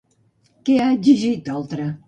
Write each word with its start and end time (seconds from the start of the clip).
Què 0.69 0.79
ha 0.85 0.89
exigit 0.95 1.55
Oltra? 1.61 1.91